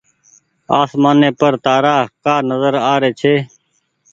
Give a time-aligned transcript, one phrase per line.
[0.81, 3.35] آسمآني پر تآرآ ڪآ نزر آ ري ڇي۔